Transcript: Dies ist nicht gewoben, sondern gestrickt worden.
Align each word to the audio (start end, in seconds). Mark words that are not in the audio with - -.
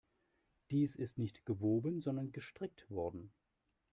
Dies 0.71 0.95
ist 0.95 1.19
nicht 1.19 1.45
gewoben, 1.45 2.01
sondern 2.01 2.31
gestrickt 2.31 2.89
worden. 2.89 3.31